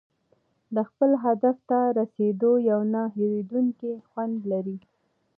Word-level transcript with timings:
د 0.75 0.77
خپل 0.89 1.11
هدف 1.23 1.57
ته 1.69 1.79
رسېدل 1.99 2.53
یو 2.71 2.81
نه 2.93 3.01
هېریدونکی 3.15 3.91
خوند 4.07 4.37
لري. 4.51 4.77